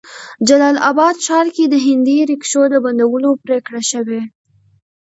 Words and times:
جلال 0.47 0.75
آباد 0.89 1.15
ښار 1.25 1.47
کې 1.55 1.65
د 1.69 1.75
هندي 1.85 2.17
ريکشو 2.29 2.63
د 2.69 2.75
بندولو 2.83 3.29
پريکړه 3.43 3.81
شوې 3.91 4.21